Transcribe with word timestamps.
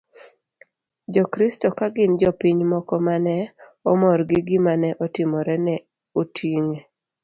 jokristo 1.13 1.67
ka 1.77 1.87
gi 1.95 2.05
jopiny 2.21 2.59
moko 2.71 2.95
ma 3.05 3.15
ne 3.25 3.37
omor 3.91 4.19
gi 4.29 4.39
gimane 4.47 4.89
otimore 5.05 5.55
ne 5.65 5.75
oting'e 6.21 6.79